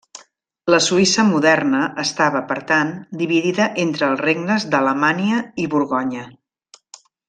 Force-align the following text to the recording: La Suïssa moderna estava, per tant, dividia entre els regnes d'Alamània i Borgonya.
La 0.73 0.77
Suïssa 0.85 1.25
moderna 1.27 1.81
estava, 2.05 2.41
per 2.53 2.57
tant, 2.73 2.91
dividia 3.23 3.71
entre 3.87 4.09
els 4.11 4.27
regnes 4.29 4.69
d'Alamània 4.73 5.47
i 5.67 5.71
Borgonya. 5.77 6.29